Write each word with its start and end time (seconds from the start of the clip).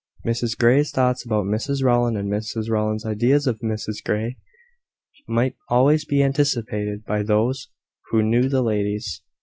Mrs 0.25 0.57
Grey's 0.57 0.89
thoughts 0.89 1.23
about 1.23 1.45
Mrs 1.45 1.83
Rowland, 1.83 2.17
and 2.17 2.27
Mrs 2.27 2.71
Rowland's 2.71 3.05
ideas 3.05 3.45
of 3.45 3.59
Mrs 3.59 4.03
Grey, 4.03 4.35
might 5.27 5.55
always 5.69 6.05
be 6.05 6.23
anticipated 6.23 7.05
by 7.05 7.21
those 7.21 7.67
who 8.09 8.23
knew 8.23 8.49
the 8.49 8.63
ladies. 8.63 9.21